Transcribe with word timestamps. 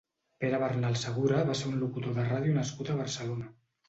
Pere 0.43 0.59
Bernal 0.61 0.95
Segura 1.01 1.41
va 1.49 1.57
ser 1.59 1.67
un 1.71 1.75
locutor 1.81 2.15
de 2.15 2.25
ràdio 2.31 2.57
nascut 2.57 2.91
a 2.91 2.97
Barcelona. 3.03 3.51